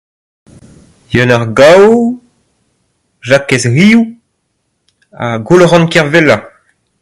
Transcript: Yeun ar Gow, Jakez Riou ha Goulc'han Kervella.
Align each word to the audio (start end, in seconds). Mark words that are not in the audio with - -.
Yeun 1.13 1.33
ar 1.35 1.43
Gow, 1.57 1.83
Jakez 3.27 3.63
Riou 3.75 4.01
ha 5.19 5.29
Goulc'han 5.47 5.85
Kervella. 5.93 6.37